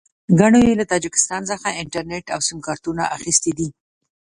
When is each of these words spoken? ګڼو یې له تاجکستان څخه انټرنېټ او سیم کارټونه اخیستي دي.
ګڼو 0.39 0.59
یې 0.67 0.73
له 0.79 0.85
تاجکستان 0.93 1.41
څخه 1.51 1.77
انټرنېټ 1.81 2.25
او 2.33 2.39
سیم 2.47 2.59
کارټونه 2.67 3.03
اخیستي 3.17 3.51
دي. 3.57 3.67